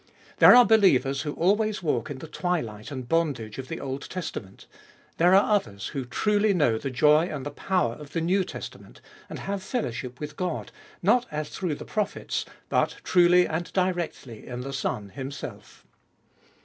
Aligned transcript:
There 0.37 0.55
are 0.55 0.65
believers 0.65 1.21
who 1.21 1.33
always 1.33 1.83
walk 1.83 2.09
in 2.09 2.17
the 2.17 2.27
twilight 2.27 2.89
and 2.89 3.07
bondage 3.07 3.59
of 3.59 3.67
the 3.67 3.79
Old 3.79 4.09
Testament; 4.09 4.65
there 5.17 5.35
are 5.35 5.51
others, 5.55 5.89
who 5.89 6.05
truly 6.05 6.55
know 6.55 6.79
the 6.79 6.89
joy 6.89 7.27
and 7.27 7.45
the 7.45 7.51
power 7.51 7.93
of 7.93 8.13
the 8.13 8.19
New 8.21 8.43
Testament, 8.43 8.99
and 9.29 9.37
have 9.37 9.61
fellowship 9.61 10.19
with 10.19 10.35
God, 10.37 10.71
not 11.03 11.27
as 11.29 11.49
through 11.49 11.75
the 11.75 11.85
prophets, 11.85 12.45
but 12.67 12.95
truly 13.03 13.47
and 13.47 13.71
directly 13.73 14.47
in 14.47 14.61
the 14.61 14.73
Son 14.73 15.09
Himself. 15.09 15.85